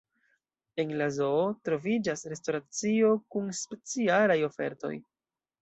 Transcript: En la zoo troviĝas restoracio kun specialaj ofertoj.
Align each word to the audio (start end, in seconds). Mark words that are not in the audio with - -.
En 0.83 0.93
la 1.01 1.09
zoo 1.17 1.43
troviĝas 1.69 2.25
restoracio 2.35 3.13
kun 3.37 3.55
specialaj 3.63 4.39
ofertoj. 4.53 4.95